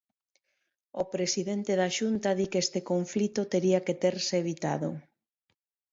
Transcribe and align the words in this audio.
O 1.01 1.03
presidente 1.13 1.71
da 1.81 1.89
Xunta 1.97 2.29
di 2.39 2.45
que 2.51 2.59
este 2.65 2.79
conflito 2.91 3.41
tería 3.53 3.79
que 3.85 3.99
terse 4.03 4.35
evitado. 4.43 4.89